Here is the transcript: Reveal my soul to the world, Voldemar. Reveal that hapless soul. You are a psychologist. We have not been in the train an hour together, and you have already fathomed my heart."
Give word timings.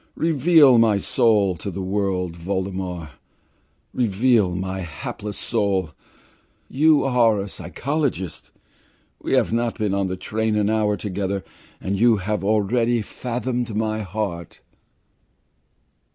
Reveal 0.17 0.79
my 0.79 0.97
soul 0.97 1.55
to 1.57 1.69
the 1.69 1.83
world, 1.83 2.35
Voldemar. 2.35 3.11
Reveal 3.93 4.55
that 4.61 4.81
hapless 4.81 5.37
soul. 5.37 5.91
You 6.67 7.03
are 7.03 7.37
a 7.39 7.47
psychologist. 7.47 8.49
We 9.21 9.33
have 9.33 9.53
not 9.53 9.77
been 9.77 9.93
in 9.93 10.07
the 10.07 10.17
train 10.17 10.55
an 10.55 10.71
hour 10.71 10.97
together, 10.97 11.43
and 11.79 11.99
you 11.99 12.17
have 12.17 12.43
already 12.43 13.03
fathomed 13.03 13.75
my 13.75 13.99
heart." 14.01 14.61